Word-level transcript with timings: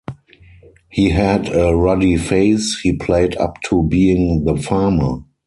He 0.89 1.09
had 1.11 1.53
a 1.55 1.75
ruddy 1.75 2.17
face, 2.17 2.79
he 2.81 2.93
played 2.93 3.37
up 3.37 3.57
to 3.69 3.83
being 3.83 4.45
the 4.45 4.55
farmer. 4.57 5.19